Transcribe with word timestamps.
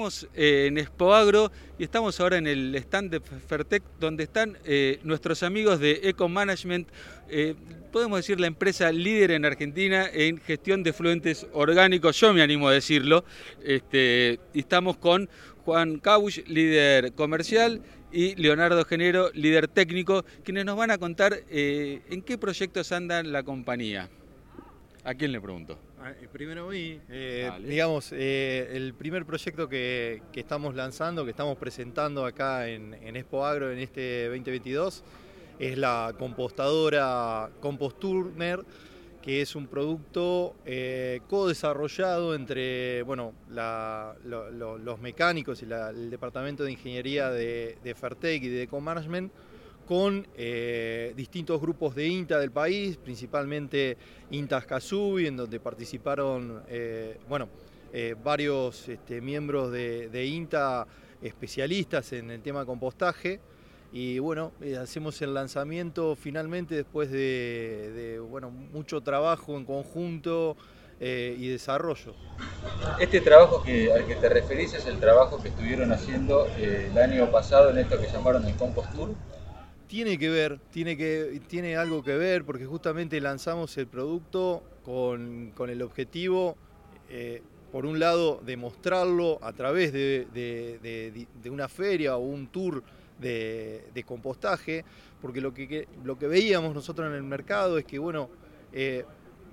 Estamos 0.00 0.28
eh, 0.34 0.64
en 0.68 0.78
Expoagro 0.78 1.52
y 1.78 1.84
estamos 1.84 2.18
ahora 2.20 2.38
en 2.38 2.46
el 2.46 2.74
stand 2.74 3.10
de 3.10 3.20
Fertec 3.20 3.82
donde 4.00 4.24
están 4.24 4.56
eh, 4.64 4.98
nuestros 5.02 5.42
amigos 5.42 5.78
de 5.78 6.00
Eco 6.04 6.26
Management, 6.26 6.88
eh, 7.28 7.54
podemos 7.92 8.18
decir 8.18 8.40
la 8.40 8.46
empresa 8.46 8.90
líder 8.92 9.32
en 9.32 9.44
Argentina 9.44 10.08
en 10.10 10.38
gestión 10.38 10.82
de 10.82 10.94
fluentes 10.94 11.46
orgánicos, 11.52 12.18
yo 12.18 12.32
me 12.32 12.40
animo 12.40 12.68
a 12.68 12.72
decirlo. 12.72 13.26
Este, 13.62 14.40
estamos 14.54 14.96
con 14.96 15.28
Juan 15.66 15.98
Cabuch, 15.98 16.48
líder 16.48 17.12
comercial, 17.12 17.82
y 18.10 18.36
Leonardo 18.36 18.86
Genero, 18.86 19.30
líder 19.34 19.68
técnico, 19.68 20.24
quienes 20.44 20.64
nos 20.64 20.78
van 20.78 20.92
a 20.92 20.96
contar 20.96 21.42
en 21.50 22.22
qué 22.22 22.38
proyectos 22.38 22.90
anda 22.92 23.22
la 23.22 23.42
compañía. 23.42 24.08
¿A 25.04 25.12
quién 25.12 25.30
le 25.30 25.42
pregunto? 25.42 25.78
Ah, 26.02 26.12
eh, 26.18 26.28
primero 26.32 26.66
hoy, 26.66 26.98
eh, 27.10 27.50
digamos, 27.62 28.10
eh, 28.12 28.70
el 28.72 28.94
primer 28.94 29.26
proyecto 29.26 29.68
que, 29.68 30.22
estamos 30.32 30.74
lanzando, 30.74 31.24
que 31.26 31.32
estamos 31.32 31.58
presentando 31.58 32.24
acá 32.24 32.68
en, 32.68 32.94
Expo 33.16 33.44
Agro 33.44 33.70
en 33.70 33.78
este 33.80 34.28
2022, 34.28 35.04
es 35.58 35.76
la 35.76 36.14
compostadora 36.18 37.50
Composturner, 37.60 38.64
que 39.20 39.42
es 39.42 39.54
un 39.54 39.66
producto 39.66 40.56
co-desarrollado 41.28 42.34
entre 42.34 43.02
bueno, 43.02 43.34
los 43.50 45.00
mecánicos 45.00 45.60
y 45.62 45.66
el 45.66 46.08
departamento 46.08 46.64
de 46.64 46.72
ingeniería 46.72 47.28
de, 47.28 47.76
de 47.84 47.94
Fertec 47.94 48.42
y 48.42 48.48
de 48.48 48.62
Ecomanagement 48.62 49.30
con 49.90 50.24
eh, 50.36 51.12
distintos 51.16 51.60
grupos 51.60 51.96
de 51.96 52.06
INTA 52.06 52.38
del 52.38 52.52
país, 52.52 52.96
principalmente 52.96 53.96
INTA 54.30 54.60
Casubi, 54.60 55.26
en 55.26 55.36
donde 55.36 55.58
participaron 55.58 56.62
eh, 56.68 57.18
bueno, 57.28 57.48
eh, 57.92 58.14
varios 58.22 58.88
este, 58.88 59.20
miembros 59.20 59.72
de, 59.72 60.24
INTA 60.24 60.86
especialistas 61.20 62.12
en 62.12 62.30
el 62.30 62.40
tema 62.40 62.64
compostaje. 62.64 63.40
Y 63.92 64.20
bueno, 64.20 64.52
hacemos 64.80 65.20
el 65.22 65.34
lanzamiento 65.34 66.14
finalmente 66.14 66.76
después 66.76 67.10
de, 67.10 68.22
bueno, 68.30 68.52
mucho 68.52 69.00
trabajo 69.00 69.56
en 69.56 69.64
conjunto 69.64 70.56
y 71.00 71.48
desarrollo. 71.48 72.14
Este 73.00 73.20
trabajo 73.22 73.64
al 73.64 74.06
que 74.06 74.14
te 74.20 74.28
referís 74.28 74.72
es 74.72 74.86
el 74.86 75.00
trabajo 75.00 75.42
que 75.42 75.48
estuvieron 75.48 75.90
haciendo 75.90 76.46
el 76.46 76.96
año 76.96 77.28
pasado 77.32 77.70
en 77.70 77.78
esto 77.78 78.00
que 78.00 78.06
llamaron 78.06 78.46
el 78.46 78.54
Compost 78.54 78.92
Tour 78.94 79.08
tiene 79.90 80.18
que 80.18 80.30
ver, 80.30 80.60
tiene, 80.70 80.96
que, 80.96 81.42
tiene 81.48 81.76
algo 81.76 82.04
que 82.04 82.16
ver 82.16 82.44
porque 82.44 82.64
justamente 82.64 83.20
lanzamos 83.20 83.76
el 83.76 83.88
producto 83.88 84.62
con, 84.84 85.52
el 85.68 85.82
objetivo, 85.82 86.56
eh, 87.08 87.42
por 87.72 87.84
un 87.84 87.98
lado, 87.98 88.40
de 88.46 88.56
mostrarlo 88.56 89.40
a 89.42 89.52
través 89.52 89.92
de, 89.92 91.26
una 91.50 91.66
feria 91.66 92.16
o 92.16 92.20
un 92.20 92.46
tour 92.46 92.84
de, 93.18 94.04
compostaje, 94.06 94.84
porque 95.20 95.40
lo 95.40 95.52
que, 95.52 95.88
lo 96.04 96.16
que 96.16 96.28
veíamos 96.28 96.72
nosotros 96.72 97.08
en 97.08 97.16
el 97.16 97.24
mercado 97.24 97.76
es 97.76 97.84
que, 97.84 97.98
bueno, 97.98 98.30
eh, 98.72 99.04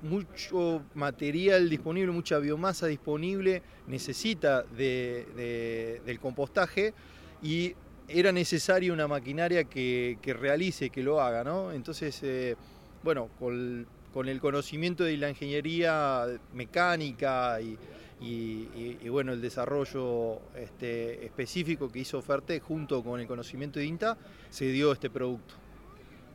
mucho 0.03 0.83
material 0.93 1.67
disponible, 1.67 2.11
mucha 2.11 2.37
biomasa 2.37 2.85
disponible 2.85 3.63
necesita 3.87 4.61
del 4.61 6.19
compostaje 6.21 6.93
y 7.41 7.73
era 8.07 8.31
necesaria 8.31 8.93
una 8.93 9.07
maquinaria 9.07 9.65
que, 9.65 10.17
realice, 10.39 10.89
que 10.89 11.03
lo 11.03 11.21
haga, 11.21 11.43
¿no? 11.43 11.71
Entonces, 11.71 12.19
eh, 12.23 12.55
bueno, 13.03 13.29
con, 13.39 13.87
el 14.27 14.39
conocimiento 14.39 15.03
de 15.03 15.15
la 15.17 15.29
ingeniería 15.29 16.25
mecánica 16.53 17.59
y, 17.61 19.09
bueno, 19.09 19.33
el 19.33 19.41
desarrollo 19.41 20.41
este, 20.55 21.23
específico 21.23 21.91
que 21.91 21.99
hizo 21.99 22.21
Ferte 22.23 22.59
junto 22.59 23.03
con 23.03 23.19
el 23.19 23.27
conocimiento 23.27 23.79
de 23.79 23.85
INTA, 23.85 24.17
se 24.49 24.71
dio 24.71 24.91
este 24.91 25.09
producto. 25.09 25.53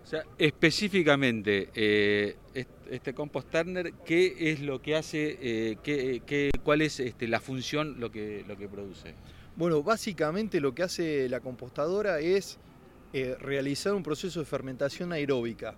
O 0.05 0.07
sea, 0.07 0.25
específicamente, 0.39 1.71
eh, 1.75 2.37
este 2.91 3.15
Compost 3.15 3.51
Turner, 3.51 3.93
¿qué 4.05 4.35
es 4.39 4.61
lo 4.61 4.83
que 4.83 4.97
hace, 4.97 5.39
eh, 5.41 5.77
qué, 5.83 6.51
cuál 6.63 6.83
es 6.83 7.01
este, 7.01 7.27
la 7.27 7.41
función, 7.41 7.99
lo 7.99 8.11
que, 8.11 8.45
lo 8.47 8.57
que 8.57 8.69
produce? 8.69 9.15
Bueno, 9.55 9.83
básicamente 9.83 10.61
lo 10.61 10.75
que 10.75 10.83
hace 10.83 11.29
la 11.29 11.41
compostadora 11.41 12.21
es 12.21 12.59
eh, 13.13 13.37
realizar 13.39 13.93
un 13.93 14.03
proceso 14.03 14.41
de 14.41 14.47
fermentación 14.47 15.13
aeróbica. 15.13 15.75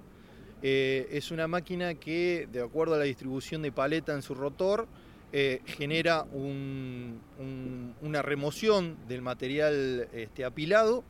Eh, 0.62 1.08
es 1.10 1.32
una 1.32 1.48
máquina 1.48 1.94
que, 1.94 2.48
de 2.52 2.62
acuerdo 2.62 2.94
a 2.94 2.98
la 2.98 3.04
distribución 3.04 3.62
de 3.62 3.72
paleta 3.72 4.14
en 4.14 4.22
su 4.22 4.36
rotor, 4.36 4.86
eh, 5.32 5.60
genera 5.66 6.22
una 6.22 8.22
remoción 8.22 8.96
del 9.08 9.22
material 9.22 10.08
este, 10.12 10.44
apilado. 10.44 11.02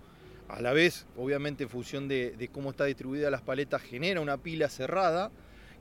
A 0.48 0.62
la 0.62 0.72
vez, 0.72 1.06
obviamente, 1.18 1.64
en 1.64 1.68
función 1.68 2.08
de, 2.08 2.48
cómo 2.50 2.70
está 2.70 2.86
distribuida 2.86 3.30
las 3.30 3.42
paletas, 3.42 3.82
genera 3.82 4.22
una 4.22 4.38
pila 4.38 4.70
cerrada 4.70 5.30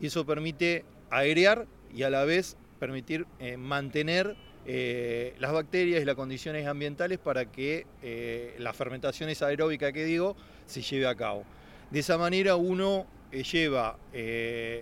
y 0.01 0.07
eso 0.07 0.25
permite 0.25 0.83
airear 1.09 1.65
y 1.93 2.03
a 2.03 2.09
la 2.09 2.25
vez 2.25 2.57
permitir 2.79 3.25
mantener 3.57 4.35
eh, 4.65 5.35
las 5.39 5.51
bacterias 5.51 6.01
y 6.01 6.05
las 6.05 6.15
condiciones 6.15 6.65
ambientales 6.67 7.19
para 7.19 7.51
que 7.51 7.85
eh, 8.01 8.55
la 8.59 8.71
fermentación 8.71 9.29
esa 9.29 9.47
aeróbica 9.47 9.91
que 9.91 10.05
digo 10.05 10.37
se 10.65 10.81
lleve 10.81 11.07
a 11.07 11.15
cabo. 11.15 11.43
De 11.91 11.99
esa 11.99 12.17
manera 12.17 12.55
uno 12.55 13.05
eh, 13.31 13.43
lleva 13.43 13.97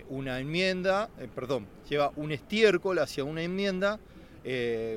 una 0.08 0.38
enmienda, 0.38 1.08
perdón, 1.34 1.66
lleva 1.88 2.12
un 2.16 2.30
estiércol 2.30 2.98
hacia 3.00 3.24
una 3.24 3.42
enmienda, 3.42 3.98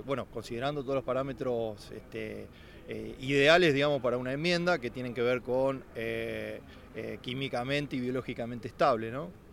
bueno, 0.05 0.27
considerando 0.31 0.81
todos 0.81 0.95
los 0.95 1.03
parámetros 1.03 1.91
este, 1.91 2.47
ideales, 3.21 3.73
digamos, 3.73 4.01
para 4.01 4.17
una 4.17 4.33
enmienda 4.33 4.77
que 4.77 4.89
tienen 4.89 5.13
que 5.13 5.21
ver 5.21 5.41
con 5.41 5.83
químicamente 7.21 7.95
y 7.95 8.01
biológicamente 8.01 8.67
estable, 8.67 9.11
¿no? 9.11 9.44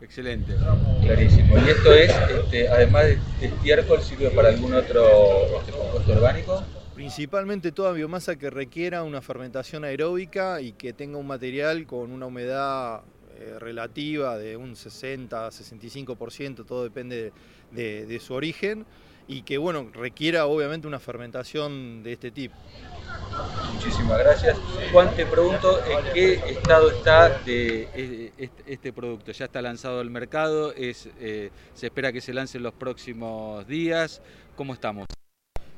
Excelente. 0.00 0.54
Clarísimo. 1.02 1.58
¿Y 1.58 1.70
esto 1.70 1.92
es, 1.92 2.10
este, 2.10 2.68
además 2.68 3.04
de 3.04 3.18
estiércol, 3.40 4.00
sirve 4.00 4.30
para 4.30 4.48
algún 4.48 4.74
otro 4.74 5.58
este, 5.58 5.72
compuesto 5.72 6.12
orgánico? 6.12 6.62
Principalmente 6.94 7.72
toda 7.72 7.92
biomasa 7.92 8.36
que 8.36 8.50
requiera 8.50 9.02
una 9.02 9.20
fermentación 9.20 9.84
aeróbica 9.84 10.60
y 10.60 10.72
que 10.72 10.92
tenga 10.92 11.18
un 11.18 11.26
material 11.26 11.86
con 11.86 12.12
una 12.12 12.26
humedad 12.26 13.02
eh, 13.38 13.56
relativa 13.58 14.38
de 14.38 14.56
un 14.56 14.74
60-65%, 14.74 16.64
todo 16.64 16.84
depende 16.84 17.32
de 17.70 18.20
su 18.20 18.34
origen, 18.34 18.86
y 19.28 19.42
que 19.42 19.58
bueno, 19.58 19.90
requiera 19.92 20.46
obviamente 20.46 20.88
una 20.88 20.98
fermentación 20.98 22.02
de 22.02 22.14
este 22.14 22.30
tipo. 22.30 22.56
Muchísimas 23.74 24.18
gracias. 24.18 24.58
Juan, 24.90 25.14
te 25.14 25.26
pregunto 25.26 25.78
en 25.84 26.12
qué 26.12 26.32
estado 26.34 26.90
está 26.90 27.38
de 27.40 27.88
eh, 27.94 28.50
este 28.66 28.92
producto. 28.92 29.30
¿Ya 29.30 29.44
está 29.44 29.62
lanzado 29.62 30.00
al 30.00 30.10
mercado? 30.10 30.72
Es, 30.72 31.08
eh, 31.20 31.50
¿Se 31.74 31.86
espera 31.86 32.10
que 32.10 32.20
se 32.20 32.32
lance 32.32 32.56
en 32.56 32.64
los 32.64 32.72
próximos 32.72 33.66
días? 33.68 34.22
¿Cómo 34.56 34.72
estamos? 34.72 35.06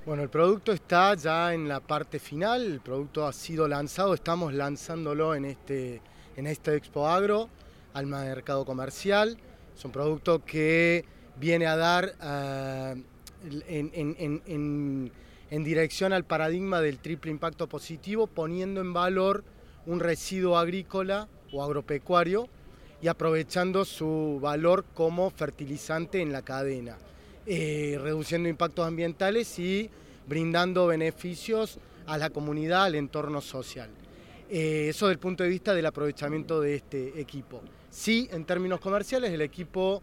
Bueno, 0.06 0.22
el 0.22 0.30
producto 0.30 0.72
está 0.72 1.14
ya 1.14 1.52
en 1.52 1.68
la 1.68 1.80
parte 1.80 2.18
final, 2.18 2.64
el 2.64 2.80
producto 2.80 3.26
ha 3.26 3.32
sido 3.34 3.68
lanzado, 3.68 4.14
estamos 4.14 4.54
lanzándolo 4.54 5.34
en 5.34 5.44
este, 5.44 6.00
en 6.36 6.46
este 6.46 6.74
Expo 6.74 7.06
Agro 7.06 7.50
al 7.92 8.06
mercado 8.06 8.64
comercial. 8.64 9.36
Es 9.76 9.84
un 9.84 9.92
producto 9.92 10.42
que 10.42 11.04
viene 11.36 11.66
a 11.66 11.76
dar 11.76 12.14
eh, 12.22 13.02
en 15.50 15.64
dirección 15.64 16.12
al 16.12 16.24
paradigma 16.24 16.80
del 16.80 16.98
triple 16.98 17.30
impacto 17.30 17.68
positivo, 17.68 18.26
poniendo 18.26 18.80
en 18.80 18.92
valor 18.92 19.44
un 19.86 20.00
residuo 20.00 20.58
agrícola 20.58 21.28
o 21.52 21.62
agropecuario 21.62 22.48
y 23.02 23.08
aprovechando 23.08 23.84
su 23.84 24.38
valor 24.40 24.84
como 24.94 25.30
fertilizante 25.30 26.20
en 26.20 26.32
la 26.32 26.42
cadena, 26.42 26.98
eh, 27.46 27.98
reduciendo 28.00 28.48
impactos 28.48 28.86
ambientales 28.86 29.58
y 29.58 29.90
brindando 30.26 30.86
beneficios 30.86 31.78
a 32.06 32.18
la 32.18 32.30
comunidad, 32.30 32.84
al 32.84 32.94
entorno 32.94 33.40
social. 33.40 33.90
Eh, 34.50 34.88
eso 34.88 35.06
desde 35.06 35.14
el 35.14 35.18
punto 35.18 35.42
de 35.42 35.48
vista 35.48 35.74
del 35.74 35.86
aprovechamiento 35.86 36.60
de 36.60 36.74
este 36.74 37.20
equipo. 37.20 37.62
Sí, 37.90 38.28
en 38.32 38.44
términos 38.44 38.80
comerciales, 38.80 39.32
el 39.32 39.40
equipo 39.40 40.02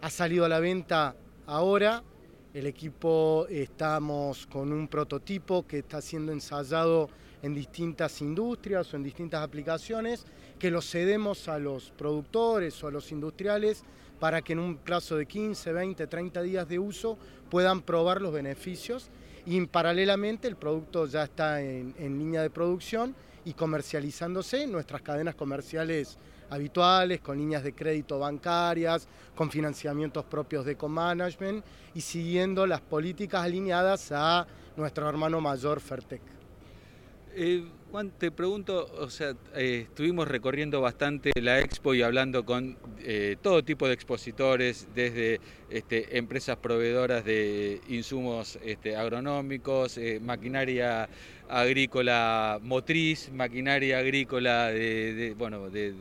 ha 0.00 0.10
salido 0.10 0.44
a 0.44 0.48
la 0.48 0.60
venta 0.60 1.14
ahora, 1.46 2.02
el 2.54 2.66
equipo 2.66 3.46
estamos 3.50 4.46
con 4.46 4.72
un 4.72 4.88
prototipo 4.88 5.66
que 5.66 5.80
está 5.80 6.00
siendo 6.00 6.32
ensayado 6.32 7.10
en 7.42 7.54
distintas 7.54 8.20
industrias 8.20 8.92
o 8.92 8.96
en 8.96 9.02
distintas 9.02 9.42
aplicaciones, 9.42 10.24
que 10.58 10.70
lo 10.70 10.80
cedemos 10.80 11.48
a 11.48 11.58
los 11.58 11.90
productores 11.90 12.82
o 12.82 12.88
a 12.88 12.90
los 12.90 13.12
industriales 13.12 13.84
para 14.18 14.42
que 14.42 14.54
en 14.54 14.58
un 14.58 14.76
plazo 14.76 15.16
de 15.16 15.26
15, 15.26 15.72
20, 15.72 16.06
30 16.06 16.42
días 16.42 16.68
de 16.68 16.78
uso 16.78 17.16
puedan 17.50 17.82
probar 17.82 18.20
los 18.20 18.32
beneficios. 18.32 19.08
Y 19.46 19.64
paralelamente 19.66 20.48
el 20.48 20.56
producto 20.56 21.06
ya 21.06 21.24
está 21.24 21.62
en, 21.62 21.94
en 21.98 22.18
línea 22.18 22.42
de 22.42 22.50
producción 22.50 23.14
y 23.44 23.52
comercializándose. 23.52 24.64
En 24.64 24.72
nuestras 24.72 25.02
cadenas 25.02 25.36
comerciales 25.36 26.18
habituales, 26.50 27.20
con 27.20 27.38
líneas 27.38 27.62
de 27.62 27.74
crédito 27.74 28.18
bancarias, 28.18 29.08
con 29.34 29.50
financiamientos 29.50 30.24
propios 30.24 30.64
de 30.64 30.76
co-management 30.76 31.64
y 31.94 32.00
siguiendo 32.00 32.66
las 32.66 32.80
políticas 32.80 33.44
alineadas 33.44 34.12
a 34.12 34.46
nuestro 34.76 35.08
hermano 35.08 35.40
mayor 35.40 35.80
Fertec. 35.80 36.22
Eh, 37.34 37.64
Juan, 37.90 38.10
te 38.10 38.30
pregunto, 38.30 38.90
o 38.98 39.08
sea, 39.08 39.34
eh, 39.54 39.86
estuvimos 39.88 40.28
recorriendo 40.28 40.80
bastante 40.80 41.30
la 41.40 41.60
expo 41.60 41.94
y 41.94 42.02
hablando 42.02 42.44
con 42.44 42.76
eh, 42.98 43.36
todo 43.40 43.62
tipo 43.64 43.86
de 43.86 43.94
expositores, 43.94 44.88
desde 44.94 45.40
este, 45.70 46.18
empresas 46.18 46.56
proveedoras 46.56 47.24
de 47.24 47.80
insumos 47.88 48.58
este, 48.64 48.96
agronómicos, 48.96 50.00
maquinaria 50.20 51.08
agrícola 51.48 52.58
motriz, 52.60 53.30
maquinaria 53.32 53.98
agrícola 53.98 54.66
de, 54.66 55.34
bueno, 55.38 55.70
de, 55.70 55.94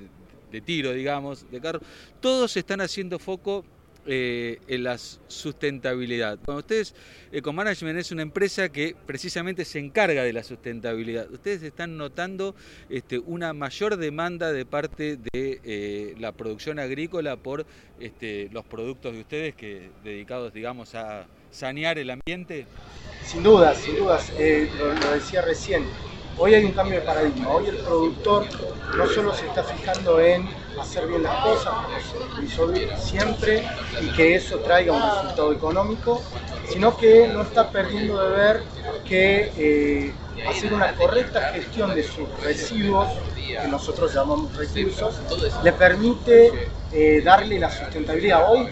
de 0.52 0.62
tiro, 0.62 0.94
digamos, 0.94 1.50
de 1.52 1.62
carro. 1.62 1.80
Todos 2.20 2.56
están 2.58 2.82
haciendo 2.82 3.20
foco 3.20 3.66
eh, 4.10 4.60
en 4.70 4.86
la 4.86 4.98
sustentabilidad. 4.98 6.40
Cuando 6.46 6.60
ustedes, 6.60 6.96
Ecomanagement 7.34 8.00
es 8.00 8.14
una 8.14 8.22
empresa 8.22 8.70
que 8.70 8.96
precisamente 9.06 9.66
se 9.66 9.80
encarga 9.80 10.24
de 10.24 10.32
la 10.32 10.44
sustentabilidad. 10.44 11.30
Ustedes 11.30 11.62
están 11.62 11.98
notando 11.98 12.56
este, 12.90 13.20
una 13.20 13.52
mayor 13.52 13.98
demanda 13.98 14.54
de 14.54 14.66
parte 14.66 15.18
de 15.18 15.60
eh, 15.62 16.16
la 16.20 16.32
producción 16.32 16.80
agrícola 16.80 17.36
por 17.36 17.66
este, 18.00 18.48
los 18.54 18.64
productos 18.64 19.12
de 19.12 19.20
ustedes 19.20 19.56
que 19.56 19.90
dedicados, 20.06 20.54
digamos, 20.54 20.96
a 20.96 21.28
sanear 21.52 22.00
el 22.00 22.10
ambiente. 22.10 22.66
Sin 23.26 23.44
dudas, 23.44 23.78
sin 23.78 23.98
dudas, 23.98 24.32
eh, 24.40 24.70
lo 24.80 25.12
decía 25.12 25.42
recién. 25.42 25.84
Hoy 26.40 26.54
hay 26.54 26.66
un 26.66 26.72
cambio 26.72 27.00
de 27.00 27.06
paradigma. 27.06 27.50
Hoy 27.50 27.68
el 27.68 27.78
productor 27.78 28.46
no 28.96 29.08
solo 29.08 29.34
se 29.34 29.48
está 29.48 29.64
fijando 29.64 30.20
en 30.20 30.48
hacer 30.80 31.08
bien 31.08 31.24
las 31.24 31.44
cosas, 31.44 31.74
como 31.74 32.70
se 32.70 32.98
siempre, 32.98 33.68
y 34.00 34.08
que 34.10 34.36
eso 34.36 34.60
traiga 34.60 34.94
un 34.94 35.02
resultado 35.02 35.52
económico, 35.52 36.22
sino 36.70 36.96
que 36.96 37.28
no 37.28 37.42
está 37.42 37.72
perdiendo 37.72 38.22
de 38.22 38.30
ver 38.38 38.64
que 39.04 39.52
eh, 39.58 40.14
hacer 40.48 40.76
una 40.76 40.94
correcta 40.94 41.42
gestión 41.54 41.96
de 41.96 42.04
sus 42.04 42.30
residuos, 42.44 43.08
que 43.36 43.68
nosotros 43.68 44.14
llamamos 44.14 44.56
recursos, 44.56 45.16
le 45.64 45.74
permite 45.74 46.70
eh, 46.92 47.22
darle 47.24 47.58
la 47.58 47.72
sustentabilidad. 47.72 48.52
Hoy 48.52 48.68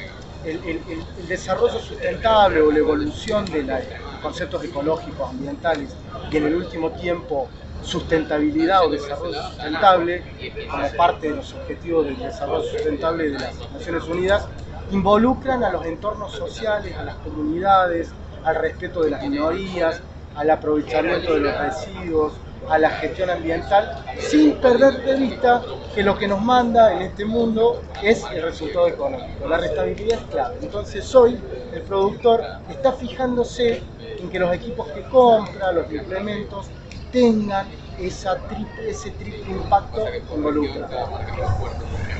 el, 0.46 1.28
desarrollo 1.28 1.80
sustentable 1.80 2.62
o 2.62 2.72
la 2.72 2.78
evolución 2.78 3.46
de 3.46 3.64
los 3.64 3.80
conceptos 4.26 4.64
ecológicos, 4.64 5.30
ambientales 5.30 5.96
y 6.32 6.38
en 6.38 6.46
el 6.46 6.56
último 6.56 6.90
tiempo 6.94 7.48
sustentabilidad 7.84 8.84
o 8.84 8.90
desarrollo 8.90 9.40
sustentable 9.44 10.24
como 10.68 10.88
parte 10.98 11.30
de 11.30 11.36
los 11.36 11.54
objetivos 11.54 12.06
del 12.06 12.18
desarrollo 12.18 12.64
sustentable 12.64 13.30
de 13.30 13.40
las 13.40 13.72
Naciones 13.72 14.04
Unidas, 14.06 14.48
involucran 14.90 15.64
a 15.64 15.72
los 15.72 15.86
entornos 15.86 16.32
sociales, 16.32 16.98
a 16.98 17.04
las 17.04 17.16
comunidades, 17.18 18.10
al 18.44 18.56
respeto 18.56 19.04
de 19.04 19.12
las 19.12 19.22
minorías, 19.22 20.02
al 20.36 20.50
aprovechamiento 20.50 21.36
de 21.36 21.42
los 21.42 21.58
residuos, 21.60 22.34
a 22.68 22.80
la 22.80 22.90
gestión 22.90 23.30
ambiental, 23.30 24.04
sin 24.18 24.54
perder 24.54 25.04
de 25.06 25.16
vista 25.18 25.62
que 25.94 26.02
lo 26.02 26.18
que 26.18 26.28
nos 26.28 26.42
manda 26.42 26.94
en 26.94 27.04
este 27.04 27.26
mundo 27.26 27.84
es 28.02 28.24
el 28.34 28.42
resultado 28.42 28.88
económico. 28.88 29.48
La 29.48 29.58
restabilidad 29.58 30.18
es 30.18 30.26
clave. 30.32 30.58
Entonces 30.64 31.14
hoy 31.14 31.40
el 31.74 31.82
productor 31.84 32.42
está 32.70 32.94
fijándose 32.94 33.84
en 34.26 34.32
que 34.32 34.40
los 34.40 34.54
equipos 34.54 34.88
que 34.90 35.02
compra, 35.04 35.72
los 35.72 35.92
implementos, 35.92 36.68
tengan 37.12 37.68
ese 37.98 39.12
triple 39.12 39.52
impacto 39.52 40.04
involucrado. 40.36 41.20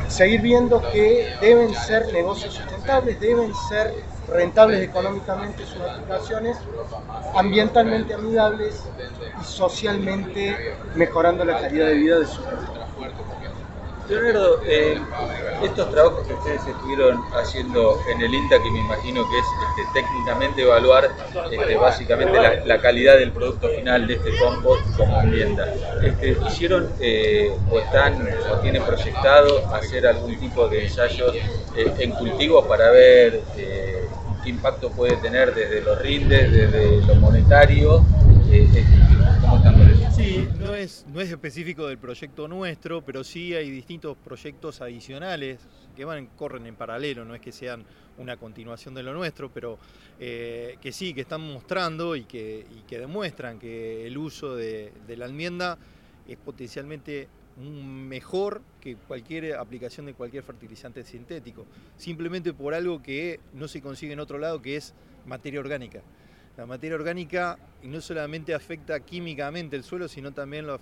Seguir 0.08 0.42
viendo 0.42 0.82
que 0.92 1.34
deben 1.42 1.74
ser 1.74 2.14
negocios 2.14 2.54
sustentables, 2.54 3.20
deben 3.20 3.54
ser 3.70 3.94
rentables 4.28 4.82
económicamente 4.82 5.66
sus 5.66 5.82
aplicaciones, 5.82 6.58
ambientalmente 7.36 8.14
amigables 8.14 8.84
y 9.42 9.44
socialmente 9.44 10.76
mejorando 10.96 11.44
la 11.44 11.60
calidad 11.60 11.88
de 11.88 11.94
vida 11.96 12.20
de 12.20 12.26
sus 12.26 12.46
Leonardo, 14.08 14.62
eh, 14.66 15.00
estos 15.64 15.90
trabajos 15.90 16.28
que 16.28 16.34
ustedes 16.34 16.62
estuvieron 16.68 17.24
haciendo 17.34 18.00
en 18.14 18.22
el 18.22 18.34
INTA, 18.34 18.62
que 18.62 18.70
me 18.70 18.80
imagino 18.80 19.28
que 19.30 19.40
es 19.40 19.46
este, 19.70 20.02
técnicamente 20.02 20.62
evaluar 20.62 21.10
este, 21.52 21.76
básicamente 21.76 22.38
la, 22.66 22.82
calidad 22.82 23.18
del 23.18 23.32
producto 23.32 23.68
final 23.70 24.06
de 24.06 24.16
este 24.16 24.38
compost 24.38 24.84
como 24.96 25.22
vivienda, 25.24 25.74
este, 26.04 26.38
¿hicieron 26.48 26.90
eh, 27.00 27.52
o 27.72 27.80
están 27.80 28.28
o 28.52 28.58
tienen 28.60 28.84
proyectado 28.84 29.66
hacer 29.74 30.06
algún 30.06 30.40
tipo 30.40 30.68
de 30.68 30.84
ensayos 30.84 31.34
eh, 31.34 31.92
en 31.98 32.12
cultivos 32.12 32.66
para 32.68 32.92
ver 32.92 33.42
qué 33.56 34.50
impacto 34.50 34.92
puede 34.92 35.16
tener 35.18 35.56
desde 35.56 35.82
los 35.82 35.98
rindes, 36.00 36.52
desde 36.52 37.02
lo 37.08 37.16
monetario? 37.16 38.06
¿Cómo 39.42 39.58
están 39.58 39.76
Sí, 40.16 40.48
no 40.60 40.74
es, 40.74 41.06
no 41.12 41.20
es 41.20 41.30
específico 41.30 41.88
del 41.88 41.98
proyecto 41.98 42.48
nuestro, 42.48 43.04
pero 43.04 43.24
sí 43.26 43.54
hay 43.54 43.70
distintos 43.70 44.16
proyectos 44.16 44.80
adicionales 44.80 45.60
que 45.94 46.06
van, 46.06 46.28
corren 46.38 46.66
en 46.68 46.76
paralelo, 46.76 47.26
no 47.26 47.36
es 47.36 47.42
que 47.42 47.52
sean 47.52 47.84
una 48.18 48.38
continuación 48.38 48.94
de 48.94 49.04
lo 49.04 49.14
nuestro, 49.14 49.52
pero 49.52 49.78
eh, 50.20 50.78
que 50.82 50.94
sí, 50.94 51.14
que 51.14 51.22
están 51.22 51.42
mostrando 51.42 52.16
y 52.16 52.24
que, 52.24 52.66
que 52.88 52.98
demuestran 52.98 53.60
que 53.60 54.08
el 54.08 54.18
uso 54.18 54.56
de, 54.56 54.94
la 55.18 55.26
enmienda 55.26 55.78
es 56.26 56.38
potencialmente 56.38 57.28
mejor 57.58 58.62
que 58.80 58.96
cualquier 58.96 59.56
aplicación 59.56 60.06
de 60.06 60.14
cualquier 60.14 60.44
fertilizante 60.44 61.04
sintético, 61.04 61.66
simplemente 61.98 62.54
por 62.54 62.74
algo 62.74 63.02
que 63.02 63.42
no 63.54 63.68
se 63.68 63.82
consigue 63.82 64.14
en 64.14 64.22
otro 64.22 64.38
lado, 64.38 64.62
que 64.62 64.78
es 64.78 64.94
materia 65.26 65.60
orgánica. 65.60 66.02
La 66.58 66.66
materia 66.66 66.96
orgánica 66.96 67.58
no 67.84 68.00
solamente 68.00 68.54
afecta 68.54 69.00
químicamente 69.02 69.76
el 69.76 69.84
suelo, 69.84 70.08
sino 70.08 70.34
también 70.34 70.66
lo, 70.66 70.80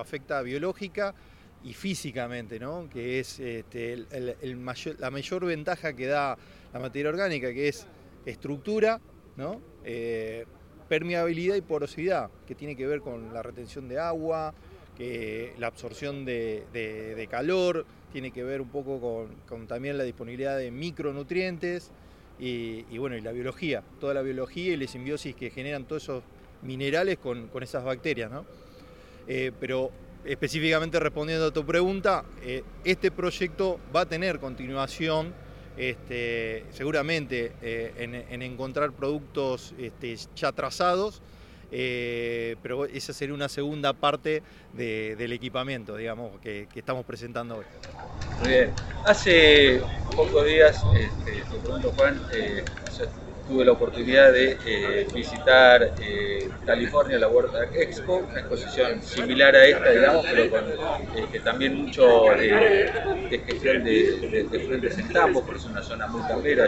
afecta 0.00 0.42
biológica 0.42 1.14
y 1.62 1.74
físicamente, 1.74 2.58
¿no? 2.58 2.88
que 2.90 3.20
es 3.20 3.38
este, 3.38 4.04
la 4.98 5.10
mayor 5.10 5.44
ventaja 5.44 5.92
que 5.92 6.06
da 6.06 6.36
la 6.72 6.80
materia 6.80 7.08
orgánica, 7.08 7.52
que 7.52 7.68
es 7.68 7.86
estructura. 8.26 9.00
Eh, 9.84 10.44
permeabilidad 10.88 11.56
y 11.56 11.62
porosidad, 11.62 12.28
que 12.46 12.54
tiene 12.54 12.76
que 12.76 12.86
ver 12.86 13.00
con 13.00 13.32
la 13.32 13.42
retención 13.42 13.88
de 13.88 13.98
agua, 13.98 14.54
la 15.58 15.66
absorción 15.66 16.24
de, 16.24 17.26
calor, 17.30 17.86
tiene 18.12 18.30
que 18.30 18.44
ver 18.44 18.60
un 18.60 18.68
poco 18.68 19.28
con 19.48 19.66
también 19.66 19.96
la 19.96 20.04
disponibilidad 20.04 20.58
de 20.58 20.70
micronutrientes 20.70 21.90
y, 22.44 22.98
bueno, 22.98 23.16
y 23.16 23.20
la 23.20 23.30
biología, 23.30 23.84
toda 24.00 24.14
la 24.14 24.22
biología 24.22 24.72
y 24.72 24.76
la 24.76 24.88
simbiosis 24.88 25.36
que 25.36 25.50
generan 25.50 25.84
todos 25.84 26.02
esos 26.02 26.24
minerales 26.62 27.18
con, 27.18 27.48
esas 27.60 27.84
bacterias. 27.84 28.32
¿no? 28.32 28.44
Eh, 29.28 29.52
pero 29.60 29.92
específicamente 30.24 30.98
respondiendo 30.98 31.46
a 31.46 31.50
tu 31.52 31.64
pregunta, 31.64 32.24
eh, 32.42 32.64
este 32.84 33.12
proyecto 33.12 33.78
va 33.94 34.00
a 34.00 34.06
tener 34.06 34.40
continuación 34.40 35.32
este, 35.76 36.64
seguramente 36.72 37.52
eh, 37.62 38.24
en, 38.28 38.42
encontrar 38.42 38.90
productos 38.92 39.72
este, 39.78 40.16
ya 40.34 40.50
trazados, 40.50 41.22
pero 41.70 42.84
esa 42.84 43.14
sería 43.14 43.34
una 43.34 43.48
segunda 43.48 43.94
parte 43.94 44.42
del 44.74 45.32
equipamiento, 45.32 45.96
digamos, 45.96 46.38
que, 46.40 46.68
que 46.70 46.80
estamos 46.80 47.06
presentando 47.06 47.58
hoy. 47.58 47.64
Muy 48.40 48.48
bien. 48.48 48.74
Hace 49.06 49.80
pocos 50.14 50.44
días, 50.44 50.82
este, 50.94 51.42
Juan, 51.96 52.20
eh, 52.32 52.64
tuve 53.48 53.64
la 53.64 53.72
oportunidad 53.72 54.32
de 54.32 54.56
eh, 54.64 55.06
visitar 55.12 55.92
eh, 56.00 56.48
California, 56.64 57.18
la 57.18 57.28
World 57.28 57.74
Expo, 57.74 58.16
una 58.28 58.40
exposición 58.40 59.02
similar 59.02 59.54
a 59.54 59.66
esta, 59.66 59.90
digamos, 59.90 60.24
pero 60.30 60.50
con 60.50 60.64
este, 61.16 61.40
también 61.40 61.82
mucho 61.82 62.24
de, 62.36 63.42
gestión 63.46 63.84
de, 63.84 64.64
frentes 64.66 64.98
en 64.98 65.08
campo, 65.08 65.42
porque 65.44 65.60
es 65.60 65.66
una 65.66 65.82
zona 65.82 66.06
muy 66.06 66.22
campera 66.28 66.66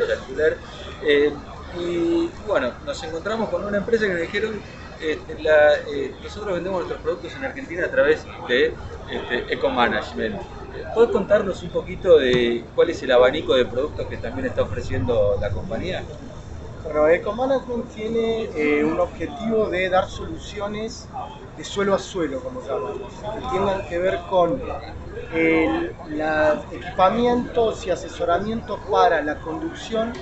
en 1.07 1.35
y 1.77 2.31
bueno, 2.47 2.73
nos 2.87 3.03
encontramos 3.03 3.49
con 3.49 3.65
una 3.65 3.79
empresa 3.79 4.07
que 4.07 4.13
nos 4.13 4.21
dijeron 4.21 4.61
este, 5.01 6.13
nosotros 6.23 6.55
vendemos 6.55 6.79
nuestros 6.81 7.01
productos 7.03 7.35
en 7.35 7.45
Argentina 7.45 7.85
a 7.85 7.91
través 7.91 8.25
de 8.49 8.73
este, 9.11 9.53
Eco 9.53 9.71
Management. 9.71 10.41
¿Puedes 10.95 11.11
contarnos 11.11 11.63
un 11.63 11.71
poquito 11.71 12.19
de 12.19 12.65
cuál 12.75 12.91
es 12.91 13.03
el 13.03 13.13
abanico 13.13 13.55
de 13.55 13.65
productos 13.65 14.07
que 14.07 14.17
también 14.17 14.47
está 14.47 14.63
ofreciendo 14.63 15.37
la 15.41 15.51
compañía? 15.51 16.03
Bueno, 16.85 17.09
EcoManagement 17.09 17.89
tiene 17.95 18.45
eh, 18.55 18.85
un 18.85 19.01
objetivo 19.01 19.71
de 19.71 19.89
dar 19.89 20.09
soluciones 20.09 21.09
de 21.57 21.65
suelo 21.65 21.95
a 21.95 21.99
suelo, 21.99 22.41
como 22.41 22.61
llamamos, 22.61 23.13
que 23.23 23.57
tengan 23.57 23.89
que 23.89 23.99
ver 23.99 24.21
con 24.29 24.61
el, 25.33 25.95
equipamientos 26.73 27.87
y 27.87 27.91
asesoramiento 27.91 28.79
para 28.91 29.23
la 29.23 29.37
conducción 29.37 30.13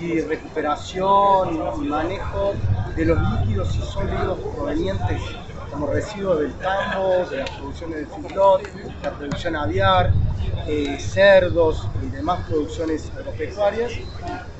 y 0.00 0.20
recuperación 0.20 1.56
y 1.56 1.86
manejo 1.86 2.54
de 2.94 3.04
los 3.06 3.18
líquidos 3.18 3.74
y 3.76 3.82
sólidos 3.82 4.38
provenientes 4.54 5.20
como 5.70 5.86
residuos 5.86 6.40
del 6.40 6.52
tambo, 6.54 7.26
de 7.30 7.38
las 7.38 7.50
producciones 7.50 7.98
de 8.00 8.06
feedlot, 8.06 8.62
la 9.02 9.10
producción 9.10 9.56
aviar, 9.56 10.12
eh, 10.66 10.98
cerdos 10.98 11.86
y 12.02 12.06
demás 12.06 12.40
producciones 12.48 13.10
agropecuarias, 13.16 13.92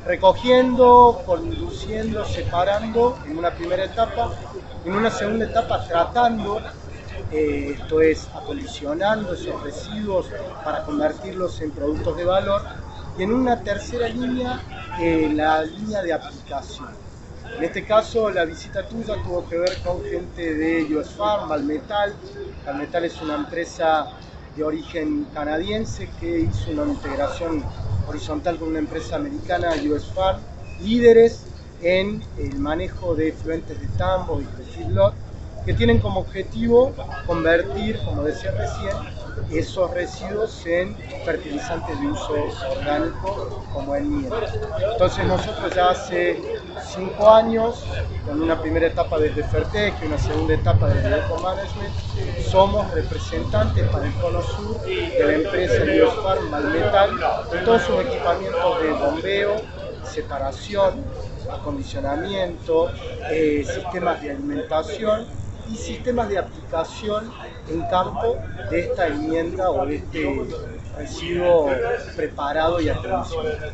recogiendo, 0.07 1.23
conduciendo, 1.27 2.25
separando 2.25 3.19
en 3.27 3.39
una 3.39 3.51
primera 3.51 3.85
etapa, 3.85 4.31
en 4.85 4.95
una 4.95 5.11
segunda 5.11 5.45
etapa 5.47 5.85
tratando 5.87 6.61
eh, 7.31 7.77
esto 7.79 8.01
es 8.01 8.27
acondicionando 8.35 9.35
esos 9.35 9.63
residuos 9.63 10.27
para 10.65 10.83
convertirlos 10.85 11.61
en 11.61 11.73
productos 11.73 12.17
de 12.17 12.25
valor 12.25 12.63
y 13.19 13.23
en 13.25 13.33
una 13.33 13.61
tercera 13.63 14.09
línea, 14.09 14.63
la 15.35 15.63
línea 15.63 16.03
de 16.03 16.13
aplicación. 16.13 17.08
En 17.57 17.65
este 17.65 17.85
caso, 17.85 18.31
la 18.31 18.45
visita 18.45 18.87
tuya 18.87 19.15
tuvo 19.25 19.49
que 19.49 19.59
ver 19.59 19.79
con 19.85 20.03
gente 20.05 20.55
de 20.55 20.95
US 20.95 21.11
Farm, 21.11 21.49
Valmetal. 21.49 22.15
Valmetal 22.65 23.05
es 23.05 23.21
una 23.21 23.35
empresa 23.35 24.07
de 24.57 24.63
origen 24.63 25.27
canadiense 25.35 26.09
que 26.21 26.41
hizo 26.41 26.71
una 26.71 26.85
integración 26.93 27.65
horizontal 28.09 28.59
con 28.59 28.69
una 28.69 28.79
empresa 28.79 29.17
americana, 29.17 29.71
US 29.91 30.07
Farm, 30.07 30.41
líderes 30.81 31.45
en 31.83 32.23
el 32.39 32.59
manejo 32.59 33.15
de 33.15 33.33
fluentes 33.33 33.81
de 33.81 33.87
tambo 33.99 34.41
y 34.41 34.45
de 34.45 34.65
feedlot 34.65 35.15
que 35.65 35.75
tienen 35.75 35.99
como 35.99 36.21
objetivo 36.21 36.95
convertir, 37.27 37.99
como 38.05 38.23
decía 38.23 38.53
recién, 38.53 38.97
esos 39.51 39.91
residuos 39.93 40.65
en 40.67 40.97
fertilizantes 41.25 42.01
de 42.01 42.07
uso 42.07 42.35
orgánico 42.71 43.65
como 43.73 43.95
el 43.95 44.05
miel. 44.05 44.33
Entonces 44.93 45.25
nosotros 45.27 45.75
ya 45.75 45.91
hace 45.91 46.43
cinco 46.95 47.31
años, 47.31 47.85
con 48.27 48.43
una 48.43 48.61
primera 48.61 48.87
etapa 48.87 49.19
desde 49.19 49.43
Fertec 49.45 49.95
y 50.03 50.07
una 50.07 50.19
segunda 50.19 50.55
etapa 50.55 50.89
desde 50.89 51.19
Eco 51.19 51.39
Management, 51.41 51.95
somos 52.51 52.91
representantes 52.93 53.89
para 53.89 54.07
el 54.07 54.13
Cono 54.15 54.43
Sur 54.43 54.81
de 54.83 55.25
la 55.25 55.33
empresa 55.33 55.83
Biofarm 55.85 56.51
Malmetal, 56.51 57.11
todos 57.65 57.83
sus 57.83 58.01
equipamientos 58.01 58.83
de 58.83 58.93
bombeo, 58.93 59.57
separación, 60.05 61.05
acondicionamiento, 61.51 62.91
eh, 63.31 63.65
sistemas 63.67 64.21
de 64.21 64.31
alimentación 64.33 65.38
y 65.71 65.77
sistemas 65.77 66.29
de 66.29 66.39
aplicación 66.39 67.31
en 67.69 67.83
campo 67.89 68.39
de 68.71 68.81
esta 68.81 69.09
enmienda 69.09 69.71
o 69.71 69.87
de 69.87 69.97
este 69.97 70.47
residuo 70.97 71.71
preparado 72.17 72.81
y 72.81 72.89
acondicionado. 72.89 73.69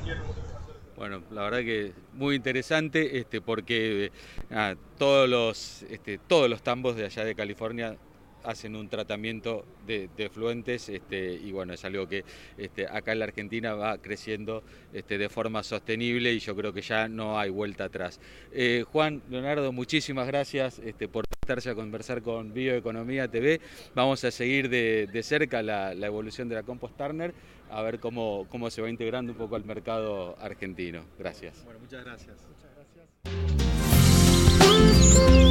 Bueno, 0.97 1.23
la 1.33 1.43
verdad 1.43 1.59
que 1.59 1.93
muy 2.13 2.37
interesante 2.37 3.19
este, 3.19 3.41
porque 3.41 4.13
ah, 4.53 4.75
todos, 4.97 5.29
los, 5.29 5.83
este, 5.91 6.19
todos 6.19 6.49
los 6.49 6.63
tambos 6.63 6.95
de 6.97 7.05
allá 7.05 7.25
de 7.25 7.35
California 7.35 7.97
hacen 8.45 8.77
un 8.77 8.89
tratamiento 8.89 9.65
de, 9.87 10.09
fluentes 10.33 10.89
este, 10.89 11.33
y 11.33 11.53
bueno, 11.53 11.75
es 11.75 11.85
algo 11.85 12.09
que 12.09 12.25
este, 12.57 12.87
acá 12.87 13.13
en 13.13 13.19
la 13.19 13.27
Argentina 13.27 13.75
va 13.75 13.99
creciendo 13.99 14.63
este, 14.93 15.19
de 15.19 15.29
forma 15.29 15.63
sostenible 15.63 16.33
y 16.33 16.39
yo 16.39 16.55
creo 16.57 16.73
que 16.73 16.83
ya 16.83 17.09
no 17.09 17.39
hay 17.39 17.51
vuelta 17.51 17.85
atrás. 17.85 18.21
Eh, 18.53 18.85
Juan, 18.91 19.23
Leonardo, 19.31 19.73
muchísimas 19.73 20.27
gracias 20.27 20.79
este, 20.79 21.09
por 21.09 21.25
estarse 21.41 21.71
a 21.71 21.75
conversar 21.75 22.23
con 22.23 22.55
Bioeconomía 22.55 23.29
TV. 23.29 23.61
Vamos 23.95 24.25
a 24.25 24.31
seguir 24.31 24.69
de, 24.69 25.21
cerca 25.23 25.63
la, 25.63 25.93
evolución 25.93 26.49
de 26.49 26.55
la 26.55 26.63
Compost 26.63 26.97
Turner, 26.97 27.35
a 27.71 27.83
ver 27.83 28.01
cómo, 28.01 28.47
cómo 28.49 28.71
se 28.71 28.83
va 28.83 28.91
integrando 28.91 29.33
un 29.33 29.39
poco 29.39 29.57
al 29.57 29.65
mercado 29.65 30.37
argentino. 30.41 31.05
Gracias. 31.19 31.65
Bueno, 31.65 31.81
muchas 31.81 32.05
gracias. 32.05 32.37
Muchas 32.49 32.71
gracias. 34.65 35.44